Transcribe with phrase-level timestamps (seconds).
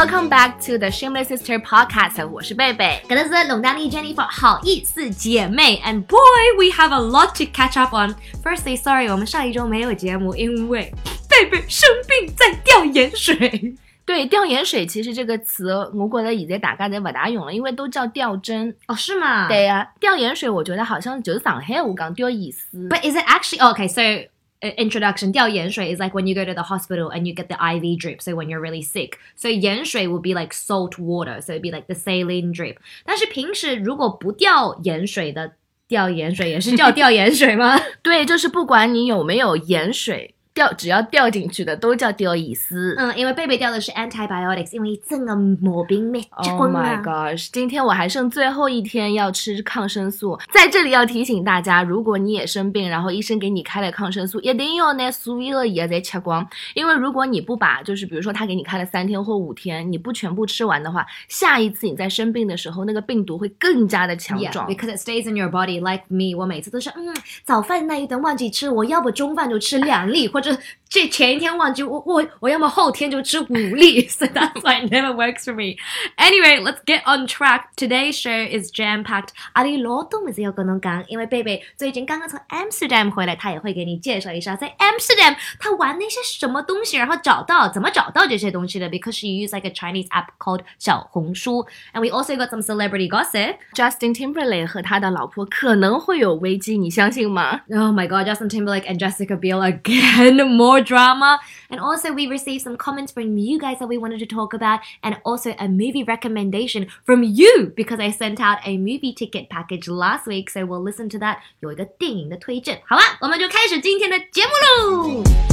[0.00, 3.02] Welcome back to the Shameless Sister Podcast，我是贝贝。
[3.06, 6.18] 搿是龙丹妮 Jennifer 好意思姐妹，and boy
[6.56, 8.14] we have a lot to catch up on.
[8.42, 10.90] Firstly, sorry，我们上一周没有节目，因为
[11.28, 13.74] 贝贝生病在吊盐水。
[14.06, 18.74] 对，吊盐水其实这个词，我觉得现在大家侪不大用了，因为都叫吊针。
[18.86, 19.48] 哦，是吗？
[19.48, 22.80] 对呀、吊盐水我觉得好像就是上海话讲吊盐水。
[22.88, 23.86] But is it actually okay?
[23.86, 24.26] So uh,
[24.61, 27.99] introduction 吊盐水 is like when you go to the hospital and you get the IV
[27.99, 28.21] drip.
[28.21, 31.39] So when you're really sick, so 盐水 would be like salt water.
[31.41, 32.77] So it'd be like the saline drip.
[33.03, 35.53] 但是平时如果不吊盐水的
[35.87, 37.79] 吊盐水也是叫吊盐水吗？
[38.01, 42.76] 对，就是不管你有没有盐水， 掉只要掉进去的都叫吊盐水。
[42.96, 47.02] 嗯，因为贝贝掉的是 antibiotics，因为整个毛病没结 Oh my 啊。
[47.04, 47.48] gosh！
[47.52, 64.68] 今天我还剩最后一天要吃抗生素，在这里要提醒大家，如果你也生病，然后医生给你开了抗生素，一定要拿所有的药再吃光，因为如果你不把，就是比如说他给你开了三天或五天，你不全部吃完的话，下一次你在生病的时候，那个病毒会更加的强 Yeah, 壮。
[64.68, 65.80] because it stays in your body.
[65.80, 67.14] Like me，我每次都是嗯，
[67.44, 70.57] 早饭那一顿忘记吃，我要不中饭就吃两粒，或者
[70.87, 74.07] 这前一天忘记我我我要么后天就吃五粒。
[74.07, 75.75] So that's why it never works for me.
[76.17, 77.75] Anyway, let's get on track.
[77.75, 79.29] Today's show is jam packed.
[79.53, 88.89] 阿里罗东没有跟侬讲，因为贝贝最近刚刚从 Amsterdam 回来，他也会给你介绍一下在 Amsterdam 他玩那些什么东西，然后找到怎么找到这些东西的。
[88.89, 93.57] Because she used like a Chinese app called 小红书，and we also got some celebrity gossip.
[93.73, 97.61] Justin Timberlake 和他的老婆可能会有危机，你相信吗？
[97.71, 101.39] Oh my god, Justin Timberlake and Jessica Biel again, more drama.
[101.69, 104.81] And also, we received some comments from you guys that we wanted to talk about,
[105.01, 109.87] and also a movie recommendation from you because I sent out a movie ticket package
[109.87, 110.49] last week.
[110.49, 111.39] So we'll listen to that.
[111.61, 115.48] 有一个电影的推荐，好吧，我们就开始今天的节目喽。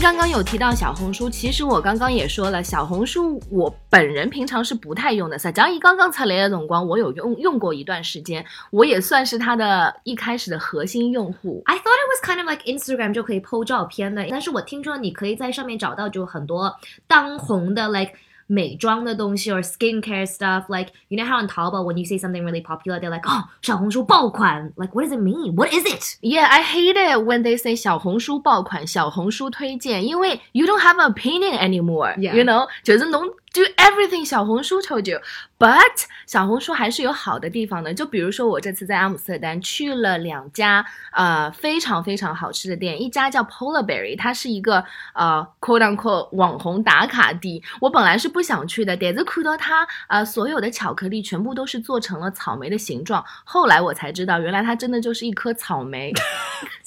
[0.00, 5.38] 刚刚有提到小红书，其实我刚刚也说了，小红书我本人平常是不太用的。
[5.38, 11.62] 实际上，一刚刚才来的总光，我有用用过一段时间，我也算是它的一开始的核心用户。
[11.64, 16.74] I thought it was kind of like Instagram 就可以 PO 照片的，但是我听说你可以在上面找到就很多
[17.06, 18.12] 当红的 like
[18.47, 20.65] 美妆的东西 or skincare stuff.
[20.67, 23.43] Like you know how on Taobao when you say something really popular, they're like, oh
[23.61, 24.73] 小红书爆款.
[24.75, 25.55] Like what does it mean?
[25.55, 26.17] What is it?
[26.21, 32.13] Yeah, I hate it when they say 小红书爆款、小红书推荐，因为 you don't have an opinion anymore.
[32.17, 32.35] Yeah.
[32.35, 33.23] You know，就是侬
[33.56, 35.20] do everything 小红书 told you。
[35.58, 44.84] But 小红书还是有好的地方的，就比如说我这次在阿姆斯特丹去了两家呃非常非常好吃的店，一家叫 Polar Berry，它是一个
[45.14, 47.62] 呃 quote unquote 网红打卡地。
[47.80, 56.12] 我本来是不想去的，但是看到它呃所有的巧克力全部都是做成了草莓的形状，后来我才知道，原来它真的就是一颗草莓。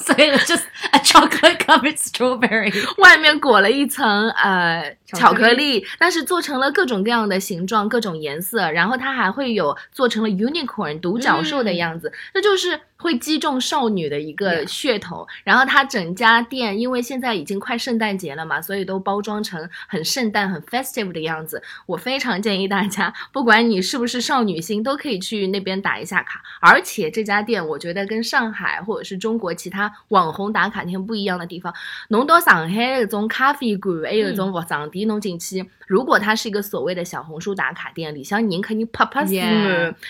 [0.09, 2.74] Was just a chocolate covered strawberry.
[3.00, 15.28] 外面裹了一层呃巧克力，但是做成了各种各样的形状、各种颜色，然后它还会有做成了 unicorn 独角兽的样子，那就是会击中少女的一个噱头。
[15.44, 21.62] 然后它整家店，因为现在已经快圣诞节了嘛，所以都包装成很圣诞、很 festive 的样子。
[21.86, 26.42] 我非常建议大家，不管你是不是少女心，都可以去那边打一下卡。
[26.59, 31.74] 而且这家店，我觉得跟上海或者是中国其他网红打卡店不一样的地方，
[32.09, 39.34] 侬到上海那种咖啡馆，还有那种服装店，侬进去，如果它是一个所谓的小红书打卡店，里向人肯定啪啪死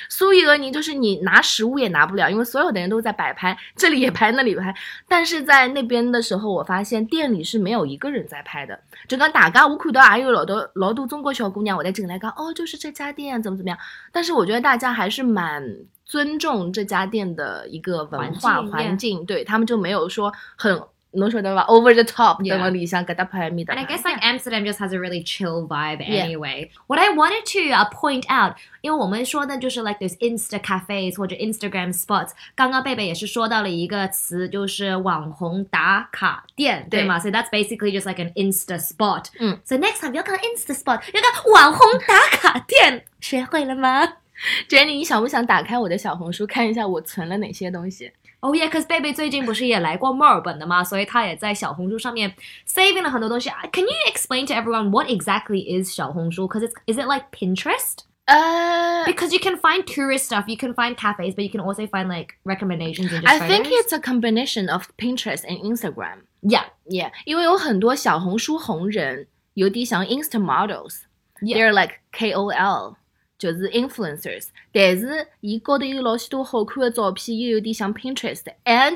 [0.10, 4.74] 所有的人就是你拿食物也拿不了，因为所有的人都在摆拍，这里也拍，那里也拍。
[5.08, 13.78] 但是在那边的时候，我发现店里是没有一个人在拍的，就刚大家我看到也有老多老多中国小姑娘我在进来看哦，就是这家店怎么怎么样，
[14.12, 15.64] 但是我觉得大家还是蛮
[16.06, 20.82] 尊重这家店的一个文化环境环境，对他们就没有说很。
[21.12, 26.70] 侬晓得伐？Over the top，Yeah 等我里向搿搭拍咪的 And I guess like Amsterdam just has a really chill vibe anyway.
[26.88, 32.32] What I wanted to uh, point out，因为我们说的就是 like those Insta cafes 或者 Instagram spots。
[32.56, 39.26] 刚刚贝贝也是说到了一个词，就是网红打卡店，对对吗？So that's basically just like an Insta spot。
[39.40, 44.06] 嗯，So next time 要看 Insta spot，要看网红打卡店，学会了吗
[44.70, 48.12] ？Jenny，你想不想打开我的小红书看一下我存了哪些东西？
[48.41, 52.35] Oh yeah, cause 贝贝最近不是也来过墨尔本的嘛，所以他也在小红书上面
[52.69, 53.49] saving 了很多东西。
[53.73, 56.47] Can you explain to everyone what exactly is 小红书?
[56.47, 57.99] Cause it's is it like Pinterest?
[58.27, 61.87] 呃、 Because you can find tourist stuff, you can find cafes, but you can also
[61.87, 63.85] find like recommendations and just I think photos.
[63.85, 66.25] it's a combination of Pinterest and Instagram.
[66.43, 71.01] yeah, Yeah，因为有很多小红书红人，有啲像 Insta models。
[71.43, 71.57] Yeah.
[71.59, 72.97] They're like KOL，
[73.40, 78.96] 就是 influencers，但是伊高头有老许多好看的照片，又有点像 Pinterest，and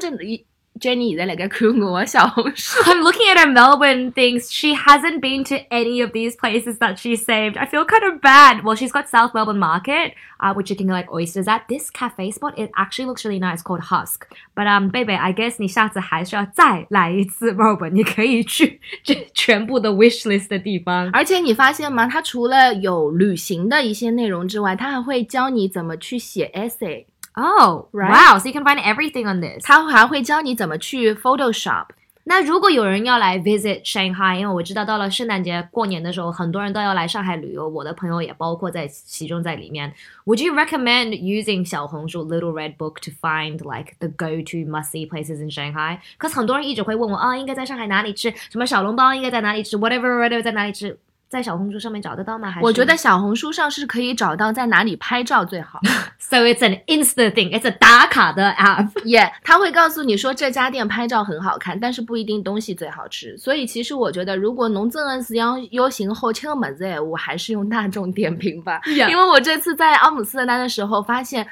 [0.79, 2.81] Jenny 现在辣盖看我的小红书。
[2.83, 4.51] I'm looking at her Melbourne things.
[4.51, 7.57] She hasn't been to any of these places that she saved.
[7.57, 8.63] I feel kind of bad.
[8.63, 11.67] Well, she's got South Melbourne Market, uh, which you can get like oysters at.
[11.69, 14.27] This cafe spot, it actually looks really nice, called Husk.
[14.55, 17.91] But um, baby, I guess 你下次还是要再来一次 Melbourne.
[17.91, 21.09] 你可以去这全部的 wish list 的地方。
[21.13, 22.07] 而且你发现吗？
[22.07, 28.10] 它除了有旅行的一些内容之外，它还会教你怎么去写 essay，Oh, Right?
[28.10, 28.38] wow!
[28.38, 29.64] So you can find everything on this.
[29.64, 31.86] 它还会教你怎么去 Photoshop。
[32.24, 39.94] 那如果有人要来 visit Shanghai，因为我知道到了圣诞节过年的时候，很多人都要来上海旅游，我的朋友也包括在其中在里面。
[40.26, 45.50] Would you recommend using 小红书 Little Red Book to find like the go-to must-see places in
[45.50, 46.00] Shanghai?
[46.18, 48.30] Cause 很多人一直会问我啊，应该在上海哪里吃？
[48.50, 49.78] 什么小笼包应该在哪里吃？
[49.78, 50.98] Whatever whatever 在哪里吃？
[51.33, 52.51] 在小红书上面找得到吗？
[52.51, 55.79] 还是我觉得小红书上是可以找到在哪里拍照最好。
[56.19, 57.51] So it's an Insta thing.
[57.51, 58.91] It's a 打卡的 app.
[59.03, 63.35] Yeah，、他会告诉你说这家店拍照很好看，但是不一定东西最好吃。
[63.37, 68.79] 所以其实我觉得，如果侬真的是要邀请好吃的么子，我还是用大众点评吧。
[68.85, 71.45] 因为我这次在阿姆斯特丹的时候发现。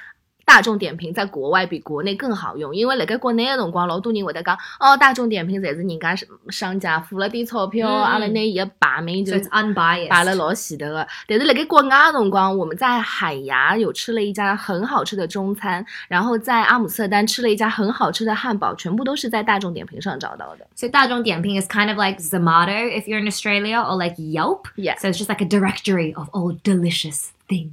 [0.45, 6.15] 大众点评在国外比国内更好用，因为辣盖国内的辰光，老多人会得讲哦，大众点评侪是人家
[6.49, 9.33] 商家付了点钞票，阿拉拿伊个排名就.
[9.73, 11.07] 摆了老前头的。
[11.27, 20.67] 但是辣盖国外的辰光，我们在海牙有吃了一家很好吃的中餐，然后在阿姆斯特丹吃了一家很好吃的汉堡，全部都是在大众点评上找到的。
[20.75, 24.67] So 大众点评 is kind of like Zomato if you're in Australia or like Yelp.
[24.75, 24.97] Yeah.
[24.99, 27.71] So it's just like a directory of all delicious things.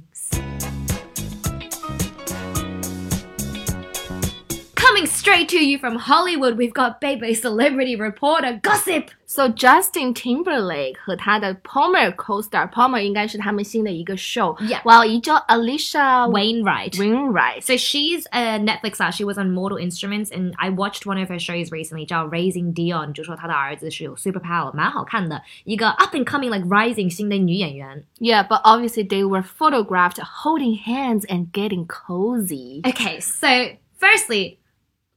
[4.88, 9.10] Coming straight to you from Hollywood, we've got Bebe celebrity reporter gossip.
[9.26, 14.80] So Justin Timberlake 和他的 Palmer co-star Palmer 应该是他们新的一个 show， Yeah.
[14.84, 16.92] 哇，一叫 Alicia Wainwright.
[16.92, 17.62] Wainwright。
[17.62, 19.10] So she's a Netflix star.
[19.10, 22.74] She was on Mortal Instruments, and I watched one of her shows recently, 叫 Raising
[22.74, 28.04] Dion，就说她的儿子是有 superpower，蛮好看的，一个 up and coming like rising 新的女演员。
[28.20, 32.82] Yeah, but obviously they were photographed holding hands and getting cozy.
[32.82, 34.57] Okay, so firstly,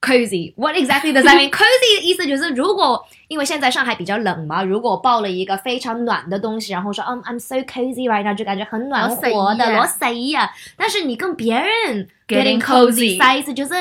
[0.02, 0.52] Cozy.
[0.56, 1.48] What exactly does that mean?
[1.54, 10.50] cozy 的意思就是，如果因为现在上海比较冷嘛，如果抱了一个非常暖的东西，然后说，嗯、I'm so cozy right now，就感觉很暖和的，攞死啊攞死啊！
[10.76, 13.54] 但是你跟别人 Getting cozy，cozy 啥意思？
[13.54, 13.74] 就是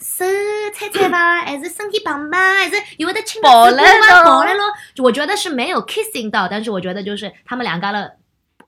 [0.00, 0.24] 是
[0.74, 4.64] 猜猜吧，还 是身体棒吧，还是有的亲抱了咯抱了咯？
[5.02, 8.10] 我觉得是没有 kissing 到，但是我觉得就是他们两个了，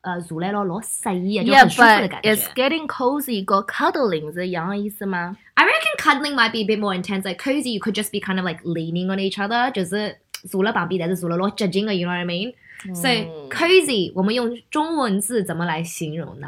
[0.03, 2.35] 呃，做来了攞死啊，就 Yeah, 很舒服的 but 感觉。
[2.35, 5.37] it's getting cozy 跟 cuddling 是一样的意思吗？
[5.60, 7.26] I reckon cuddling might be a bit more intense.
[7.26, 9.72] Like cozy, you could just be kind of like leaning on each other.
[9.72, 10.18] 就是
[10.50, 12.54] 坐了旁边，但是坐了落接近的，you know what I mean?
[12.94, 16.48] So 嗯 cozy，我们用中文字怎么来形容呢？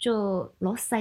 [0.00, 0.98] 就落塞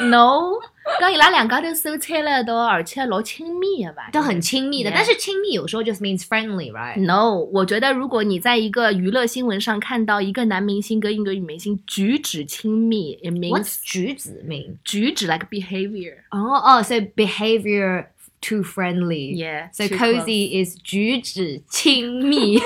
[0.00, 0.54] ，No，
[0.98, 4.08] 刚伊拉两家头手牵了一道，而且老亲密的吧？
[4.10, 4.90] 都很亲密的。
[4.90, 6.98] 但是亲密有时候 just means friendly, right?
[6.98, 14.78] No，我觉得如果你在一个娱乐新闻上看到一个男明星跟一个女明星举止亲密，it means What's 举止 mean?
[14.82, 16.14] 举止 like behavior。
[16.30, 18.06] 哦哦，so behavior
[18.40, 19.36] too friendly.
[19.36, 19.68] Yeah.
[19.72, 22.58] So too cozy is 举止亲密。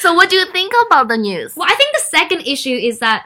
[0.00, 1.56] So what do you think about the news?
[1.56, 3.22] Well, I think the second issue is that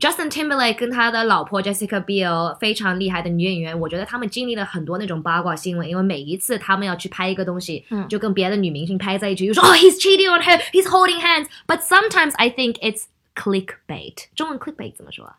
[0.00, 11.46] Justin Timberlake 跟他的老婆 Jessica Biel 非常厉害的女演员，我觉得他们经历了很多那种八卦新闻，因为每一次他们要去拍一个东西，嗯就跟别的女明星拍在一起，就说哦、he's cheating on her, he's holding hands.
[11.68, 13.04] But sometimes I think it's
[13.36, 14.26] clickbait。
[14.34, 15.36] 中文 clickbait 怎么说啊？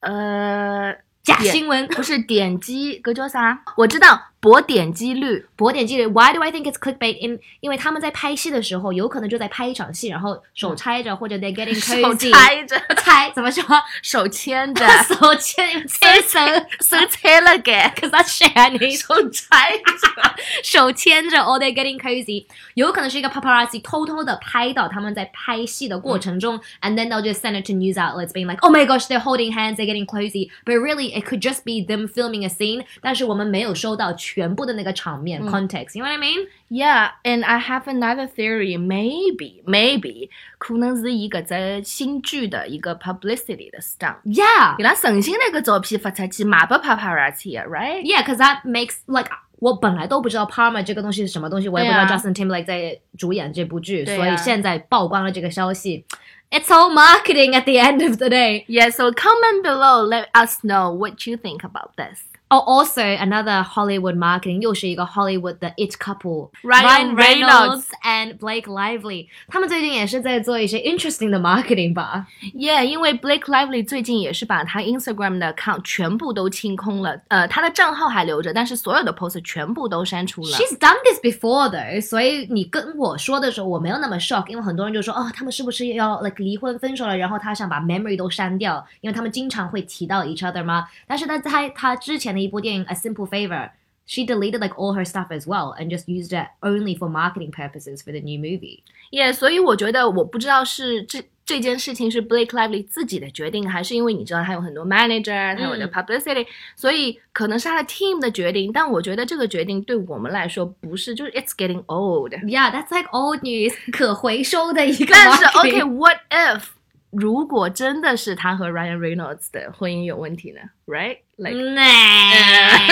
[0.00, 1.86] 呃，假新闻。
[1.88, 3.62] 不是点击，个叫啥？
[3.76, 5.45] 我知道博点击率。
[5.55, 7.17] 博点击率，Why do I think it's clickbait？
[7.17, 13.63] 因因为他们在拍戏的时候，有可能就在拍一场戏，然后手拆着，或者 they're getting 手 cozy，拆着，拆怎么说？
[14.03, 16.39] 手牵着，手牵牵手
[16.79, 18.99] 手拆了给， ，cause that's Chinese。
[18.99, 20.35] 手拆着。
[20.63, 28.31] 手牵着，or they're getting cozy，有可能是一个 paparazzi 偷偷的拍到他们在拍戏的过程中、a n d then they'll just send it to news outlets
[28.31, 30.49] being like, oh my gosh, they're holding hands, they're getting cozy.
[30.63, 32.85] But really, it could just be them filming a scene.
[33.01, 35.97] 但是我们没有收到 全部的那个场面、context.
[35.97, 36.47] You know what I mean?
[36.69, 38.77] Yeah, and I have another theory.
[38.77, 44.17] Maybe, maybe 可能是一个在新剧的一个 publicity 的 stunt。
[44.25, 48.03] Yeah, 伊拉诚心那个照片发出去卖给 paparazzi 的，right？
[48.03, 49.29] yeah, because that makes like.
[49.59, 56.05] 我本来都不知道 Parma 这个东西是什么东西，我也不知道对啊 Justin Timberlake 在主演这部剧，对啊所以现在曝光了这个消息。
[56.51, 58.65] It's all marketing at the end of the day.
[58.67, 60.07] Yeah, so comment below.
[60.07, 62.19] Let us know what you think about this.
[62.51, 70.77] Oh, also another Hollywood marketing 又是一个 Hollywood 的 it couple Ryan Reynolds and Blake Lively，他们最近也是在做一些
[70.79, 72.25] interesting 的 marketing 吧。
[72.55, 80.47] Yeah，因为 Blake Lively 最近也是把他 Instagram 的 account 全部都清空了，呃，他的账号还留着，但是所有的 post 全部都删除了。
[80.47, 90.87] She's done this before though，所以你跟我说的时候，我没有那么 shock，因为很多人就说，哦，他们是不是要 like 离婚分手了，然后他想把 memory 都删掉，因为他们经常会提到 each other 吗？
[91.05, 96.97] 但是他在他之前的 一部电影《A Simple Favor》，she deleted like all her stuff as well and just used it only
[96.97, 98.81] for marketing purposes for the new movie。
[99.11, 108.69] Yeah，所以我觉得我不知道是这这件事情是 Blake Lively 自己的决定，还是因为你知道他有很多 manager，他有的嗯 publicity，、所以可能是他的 team 的决定。
[108.73, 112.31] 但我觉得这个决定对我们来说不是，就是 it's getting old。
[112.43, 116.63] Yeah, that's like old news，可回收的一个但是 marketing OK，what、if
[117.12, 122.88] 如果真的是他和 Ryan Reynolds 的婚姻有问题呢？Right？Like、Nah.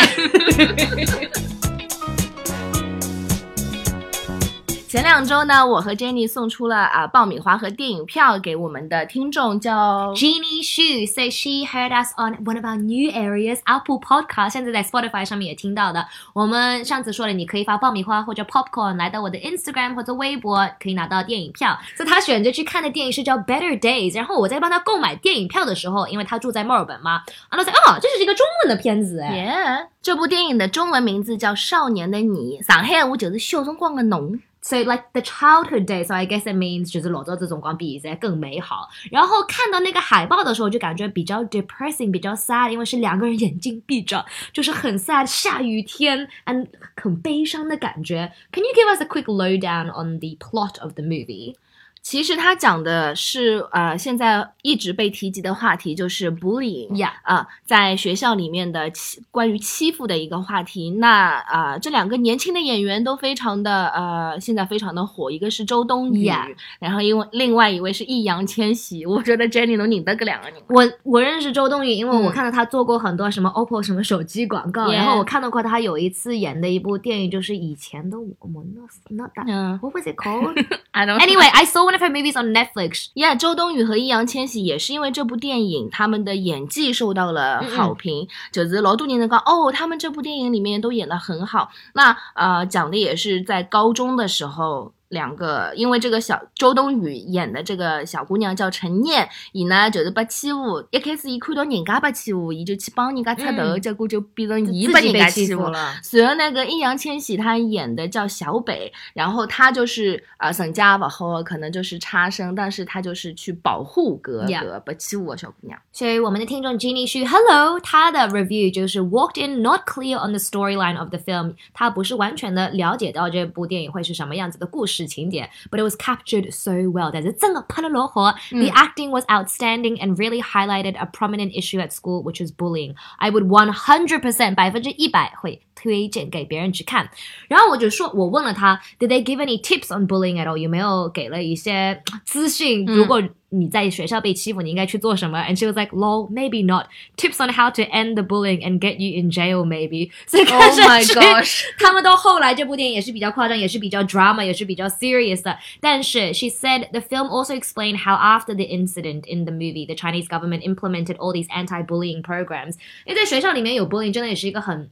[4.90, 13.60] 前两周呢，我和 Jenny 送出了啊、爆米花和电影票给我们的听众，叫 Jeannie Xu says she heard us on one of our new areas,
[13.66, 16.04] Apple Podcast，现在在 Spotify 上面也听到的。
[16.32, 21.78] 我们上次说了，你可以发爆米花或者 popcorn 来到我的 Instagram 或者微博，可以拿到电影票。
[21.96, 29.86] 所以他选择去看的电影是叫 Better Days，然后我在帮他购买电影票的时候，因为他住在墨尔本嘛，然后他说哦，这是一个中文的片子哎。
[29.86, 34.40] Yeah，这部电影的中文名字叫《少年的你》，上海话就是小辰光的侬。
[34.61, 38.89] So like the childhood days, so I guess it means 就是老早这种光比现在更美好。
[39.11, 46.65] 然后看到那个海报的时候，就感觉比较 depressing，比较 sad，因为是两个人眼睛闭着，就是很 sad，下雨天，and
[46.95, 48.33] 很悲伤的感觉。
[48.51, 51.53] Can you give us a quick lowdown on the plot of the movie?
[52.02, 56.88] 其实他讲的是呃，现在一直被提及的话题就是 bullying。
[56.90, 57.10] Yeah.
[57.22, 60.90] 啊、在学校里面的欺关于欺负的一个话题。
[60.92, 69.04] 那啊、这两个年轻的演员都非常的呃，现在非常的火，一个是周冬雨 Yeah 然后因为另外一位是易烊千玺。
[69.04, 70.62] 我觉得 Jenny 能拧得个两个拧。
[70.68, 82.54] 我我认识周冬雨，因为我嗯看到她做过很多什么 OPPO 什么手机广告然后我看到过她有一次演的一部电影，就是以前的我 what was it called?，I don't anyway, I saw one of her movies on
[82.54, 83.08] Netflix.
[83.14, 88.28] Yeah，周冬雨和易烊千玺也是因为这部电影，他们的演技受到了好评。
[88.52, 91.70] 就是老多年的讲，哦，他们这部电影里面都演得很好。
[91.94, 94.92] 那呃，讲的也是在高中的时候。
[95.10, 105.94] 两个，因为这个小周冬雨演的这个小姑娘叫陈念，伊呢就是被欺负，一开始伊看到人家被欺负，伊就去帮人家出头，嗯结果就变成伊自己被被人家欺负了。
[106.02, 115.78] 随后那个易烊千玺他演的叫小北，然后他就是呃沈家吧后可能就是差生，但是他就是去保护哥哥，被欺负的小姑娘。
[115.92, 124.99] 所以我们的听众 Jenny 是 Hello，他的 review 就是 walked in not clear on the storyline of the film，他不是完全的了解到这部电影会是什么样子的故事
[125.07, 128.33] 情节，but it was captured so well，但是真的拍得落火。
[128.49, 132.95] The acting was outstanding and really highlighted a prominent issue at school, which is bullying.
[133.19, 137.09] I would one hundred percent 百分之一百会 推荐给别人去看。
[137.47, 140.57] 然后我就说，我问了他，Did they give any tips on bullying at all？
[140.57, 142.85] 有没有给了一些资讯？
[142.89, 145.39] 嗯如果你在学校被欺负，你应该去做什么？
[145.39, 146.87] And she was like, "Lol, maybe not.
[147.15, 150.49] Tips on how to end the bullying and get you in jail, maybe." 所以 Oh
[150.49, 155.57] 看上 my 去 gosh 他们到后来这部电影也是比较夸张，也是比较 drama，也是比较 serious 的。
[155.79, 160.27] 但是 she said the film also explained how after the incident in the movie, the Chinese
[160.27, 162.75] government implemented all these anti-bullying programs.
[163.05, 164.89] 因为在学校里面有 bullying 真的也是一个很。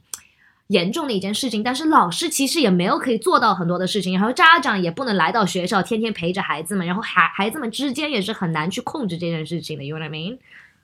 [0.68, 10.38] 严重的一件事情，但是老师其实也没有可以做到很多的事情，然后家长也不能来到学校天天陪着孩子们，然后孩孩子们之间也是很难去控制这件事情的，you know what I mean？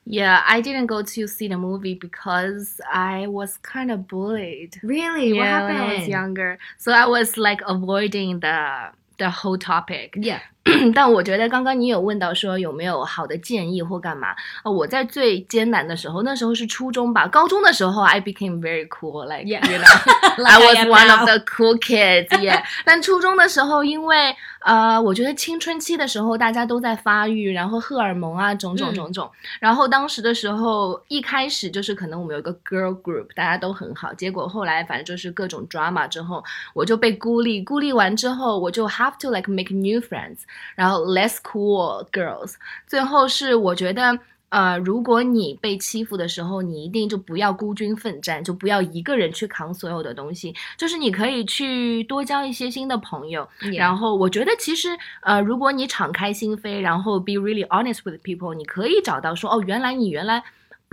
[0.07, 4.79] Yeah, I didn't go to see the movie because I was kind of bullied.
[4.83, 5.35] Really?
[5.35, 6.09] What Yeah, when I was happened?
[6.09, 10.17] younger, so I was like avoiding the the whole topic.
[10.17, 10.41] Yeah.
[10.96, 14.36] 但我觉得刚刚你有问到说有没有好的建议或干嘛？
[14.64, 19.62] 呃，我在最艰难的时候，那时候是初中吧，高中的时候，I became very cool, like Yeah.
[19.72, 22.64] you know, I was one of the cool kids, yeah.
[22.84, 29.30] 但初中的时候，因为呃，我觉得青春期的时候大家都在发育，然后荷尔蒙啊，种种嗯种种。
[29.60, 36.44] 然后当时的时候，一开始就是可能我们有一个 girl group，大家都很好，结果后来反正就是各种 drama 之后，
[36.74, 40.38] 我就被孤立，孤立完之后，我就 have to like make new friends，
[40.76, 42.56] 然后 less cool girls。
[42.88, 44.20] 最后是我觉得。
[44.50, 53.46] 呃，如果你被欺负的时候，你一定就不要孤军奋战，就不要一个人去扛所有的东西，就是你可以去多交一些新的朋友。
[53.76, 54.90] 然后我觉得其实
[55.24, 60.42] 呃，如果你敞开心扉，然后 be really honest with people，你可以找到说哦，原来你原来。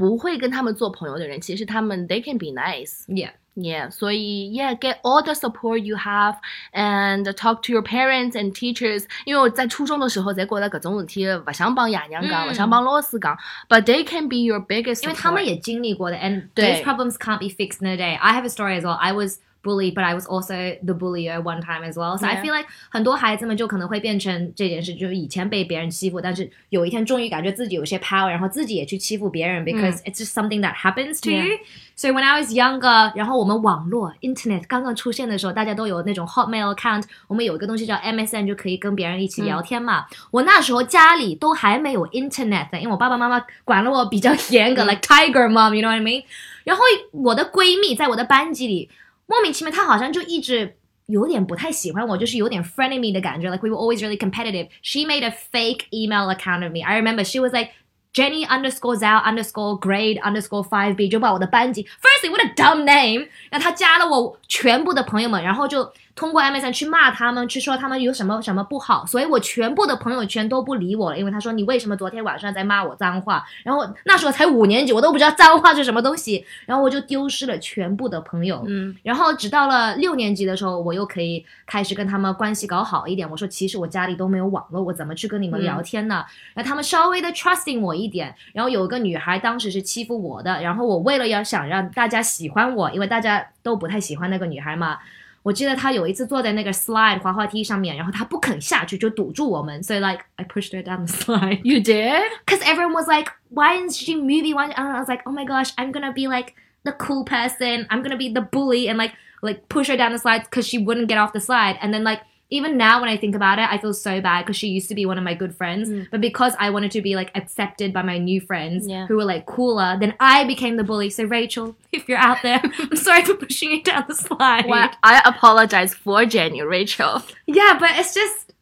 [0.01, 3.05] 不会跟他们做朋友的人，其实他们 they can be nice。
[3.07, 3.31] Yeah.
[3.59, 6.35] Yeah，所以 yeah get all the support you have
[6.73, 9.05] and talk to your parents and teachers。
[9.25, 13.35] 因为我在初中的时候，在觉得搿种事体勿想帮爷娘讲，勿、嗯想帮老师讲，
[13.67, 15.03] but they can be your biggest support。
[15.05, 18.15] 因为他们也经历过的，and 对 those problems can't be fixed in a day.
[18.19, 18.93] I have a story as well.
[18.93, 20.53] I was bullied, but I was also
[20.85, 22.17] the bullier one time as well.
[22.17, 22.41] So I Yeah.
[22.41, 31.45] feel like 很多孩子们就可能会变成这件事，就是以前被别人欺负，但是有一天终于感觉自己有些 power，然后自己也去欺负别人，because it's just something that happens to Yeah.
[31.45, 31.57] you.
[31.95, 40.05] So when I was younger，然后我们网络 internet 刚刚出现的时候，大家都有那种 Hotmail account，我们有一个东西叫 MSN，就可以跟别人一起聊天嘛。
[40.31, 46.23] 我那时候家里都还没有 internet 的，因为我爸爸妈妈管了我比较严格、嗯 l i k e tiger mom，you know what I mean？
[46.63, 48.89] 然后我的闺蜜在我的班级里
[49.31, 50.75] 莫名其妙，她好像就一直。
[51.09, 53.49] 有点不太喜欢我，就是有点 frenemy 的感觉。
[53.49, 54.67] Like we were always really competitive.
[54.81, 56.83] She made a fake email account of me.
[56.83, 57.69] I remember she was like
[58.11, 73.44] Jenny underscore Zhao underscore grade underscore five B，就把我的班级，firstly what a dumb name，然后她加了我全部的朋友们，然后就 通过 MSN 去骂他们，去说他们有什么什么不好，所以我全部的朋友圈都不理我了，因为他说你为什么昨天晚上在骂我脏话？
[73.64, 78.62] 然后那时候才五年级，我都不知道脏话是什么东西，然后我就丢失了全部的朋友。
[78.66, 83.28] 嗯然后直到了六年级的时候，我又可以开始跟他们关系搞好一点。
[83.30, 86.24] 我说，其实我家里都没有网络，我怎么去跟你们聊天呢？
[86.54, 88.34] 然后他们稍微的 trusting 我一点。
[88.52, 94.98] 然后有一个女孩当时是欺负我的，然后我为了要想让大家喜欢我，因为大家都不太喜欢那个女孩嘛。
[95.43, 101.61] 我记得她有一次坐在那个 slide 滑滑梯上面，然后她不肯下去，就堵住我们，所以 like I pushed her down the slide.
[101.63, 102.23] You did?
[102.45, 104.55] Because everyone was like, why isn't she moving?
[104.55, 104.65] Why?
[104.65, 107.87] And I was like, oh my gosh, I'm gonna be like the cool person.
[107.89, 110.77] I'm gonna be the bully and like like push her down the slide because she
[110.77, 111.77] wouldn't get off the slide.
[111.81, 112.21] And then like
[112.52, 114.94] even now when I think about it, I feel so bad because she used to
[114.94, 115.88] be one of my good friends.
[115.88, 116.06] Mm.
[116.10, 119.06] But because I wanted to be like accepted by my new friends Yeah.
[119.06, 121.08] who were like cooler, then I became the bully.
[121.08, 124.66] So Rachel, if you're out there, I'm sorry for pushing you down the slide.
[124.66, 127.22] Well, I apologize for Jenny, Rachel.
[127.46, 128.52] Yeah, but it's just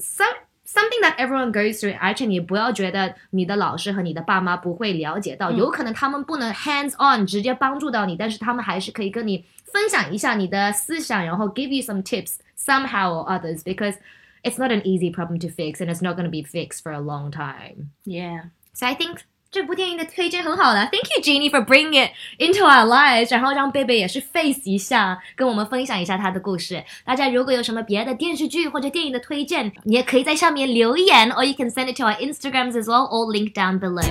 [0.00, 0.34] some
[0.75, 1.97] something that everyone goes through.
[1.99, 13.95] 而且你不要觉得你的老师和你的爸妈不会了解到，嗯有可能他们不能 hands on 直接帮助到你，但是他们还是可以跟你分享一下你的思想，然后 give you some tips somehow or others because
[14.43, 16.91] it's not an easy problem to fix and it's not going to be fixed for
[16.91, 17.91] a long time.
[18.05, 18.49] Yeah.
[18.73, 19.19] So I think
[19.56, 26.84] 这部电影的推荐很好的，Thank you Jeannie for bringing it into our lives，然后让贝贝也是 face 一下，跟我们分享一下他的故事。
[27.06, 34.04] 大家如果有什么别的电视剧或者电影的推荐，你也可以在上面留言，or you can send it to our Instagrams as well，all link down below.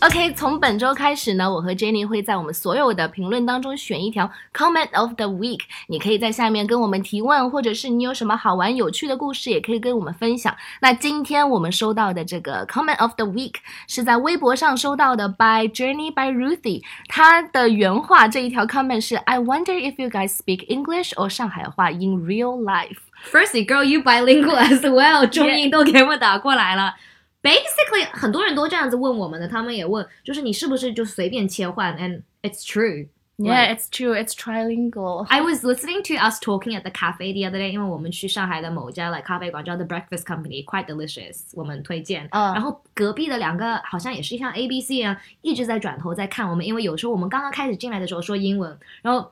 [0.00, 5.58] OK，从本周开始呢，我和 Jenny 会在我们所有的评论当中选一条 Comment of the Week，
[5.88, 10.56] 你可以在下面跟我们提问，或者是你有什么好玩有趣的故事，也可以跟我们分享。
[10.80, 13.54] 那今天我们收到的这个 Comment of the Week
[13.88, 21.90] 是在微博上收到的，by Journey by Ruthie，他的原话这一条 comment 是 I wonder if you guys speak English or 上海话
[21.90, 22.98] in real life。
[23.32, 26.94] Firstly, girl, you bilingual as well，中英都给我打过来了。
[27.42, 33.08] Basically，很多人都这样子问我们的，他们也问，就是你是不是就随便切换？And it's true.
[33.40, 34.14] Yeah, it's true.
[34.14, 35.24] It's trilingual.
[35.28, 40.86] I was listening to us talking at the cafe the other day，因为我们去上海的某家来咖啡馆叫 The Breakfast Company，quite
[40.86, 42.26] delicious，我们推荐。
[42.32, 49.30] 嗯然后隔壁的两个好像也是像 A B C 一样，一直在转头在看我们，因为有时候我们刚刚开始进来的时候说英文，然後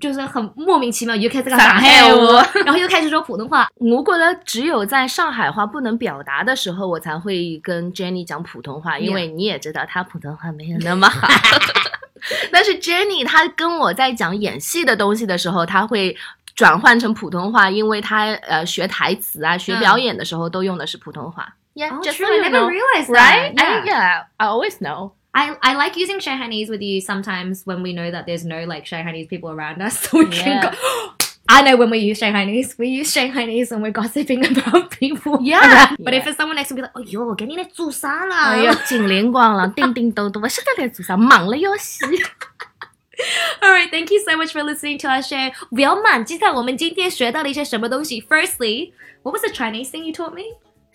[0.00, 3.68] 就是很莫名其妙又开始讲上海话， 然后又开始说普通话。
[3.76, 11.28] 我觉得只有在上海话不能表达的时候，我才会跟 Jenny 讲普通话，因为你也知道她普通话没有那么好。
[12.52, 16.16] 但是 Jenny 她跟我在讲演戏的东西的时候，她会
[16.54, 21.54] 转换成普通话，因为她呃学台词啊、学表演的时候都用的是普通话。
[21.74, 22.68] Yeah, Oh, just so you know,
[23.08, 23.54] right?
[23.86, 25.12] yeah, I always know.
[25.33, 28.85] I, I like using Shanghainese with you sometimes when we know that there's no like
[28.85, 30.71] Shanghainese people around us, so we can Yeah.
[30.71, 30.77] go.
[31.49, 35.39] I know when we use Shanghainese, we use Shanghainese when we're gossiping about people.
[35.41, 35.61] Yeah.
[35.61, 35.97] around.
[35.99, 36.21] But Yeah.
[36.21, 38.49] if it's someone next to me, like, oh yo, 给你来做啥啦？
[38.49, 42.05] 哎呀，金灵光了，叮叮咚咚，我晓得在做啥，忙了要死。
[43.61, 45.51] All right, thank you so much for listening to our show.
[45.69, 48.21] 不要满记到我们今天学到了一些什么东西。
[48.21, 48.91] Firstly,
[49.23, 50.43] what was the Chinese thing you taught me?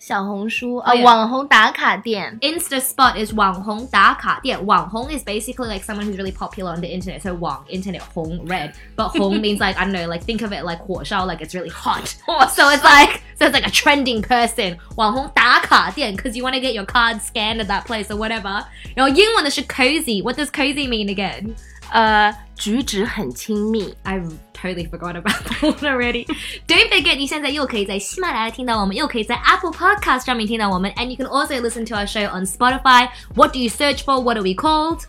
[0.05, 1.03] 小红书 Oh, 呃 yeah.
[1.03, 2.37] 网红打卡店。
[2.41, 4.65] Insta Spot is 网红打卡店。
[4.65, 7.21] 网红 is basically like someone who's really popular on the internet.
[7.21, 10.51] So 网 internet 红 red, but 红 means like I don't know, like think of
[10.51, 12.13] it like 火烧, like it's really hot.
[12.49, 14.77] So it's like so it's like a trending person.
[14.97, 18.65] 网红打卡店 because you want to get your card scanned at that place or whatever.
[18.95, 20.21] 然后英文的是 cozy.
[20.21, 21.55] What does cozy mean again?
[21.91, 23.93] 呃 举止很亲密。
[24.03, 24.21] I
[24.53, 26.25] totally forgot about that one already.
[26.67, 33.09] Don't forget，你现在又可以在喜马拉雅听到我们，又可以在 Apple Podcast 上面听到我们，and you can also listen to our show on Spotify.
[33.35, 34.21] What do you search for?
[34.21, 35.01] What are we called?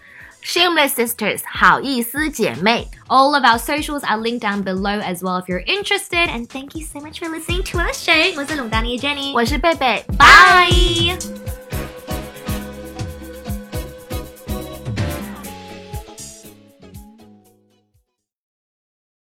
[0.43, 2.89] Shameless Sisters，好意思姐妹。
[3.09, 6.29] All of our socials are linked down below as well if you're interested.
[6.29, 8.35] And thank you so much for listening to our show.
[8.37, 9.33] 我是龙丹妮 Jenny.
[9.33, 11.48] 我是贝贝， Bye.